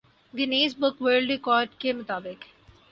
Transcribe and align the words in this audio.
Guinness 0.33 0.71
book 0.79 0.95
world 1.01 1.29
record 1.29 1.69
کے 1.79 1.93
مطابق 1.93 2.39